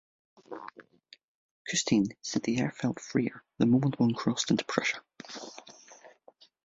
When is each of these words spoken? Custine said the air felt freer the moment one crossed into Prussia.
Custine 1.69 2.07
said 2.23 2.41
the 2.41 2.57
air 2.57 2.71
felt 2.71 2.99
freer 2.99 3.43
the 3.59 3.67
moment 3.67 3.99
one 3.99 4.15
crossed 4.15 4.49
into 4.49 4.65
Prussia. 4.65 4.99